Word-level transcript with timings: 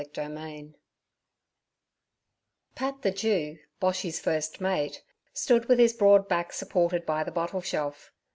Chapter 0.15 0.35
6 0.35 0.67
PAT 2.73 3.03
the 3.03 3.11
Jew, 3.11 3.59
Boshy's 3.79 4.19
first 4.19 4.59
mate, 4.59 5.03
stood 5.31 5.65
with 5.67 5.77
his 5.77 5.93
broad 5.93 6.27
back 6.27 6.51
supported 6.53 7.05
by 7.05 7.23
the 7.23 7.29
bottle 7.31 7.61
shelf. 7.61 8.11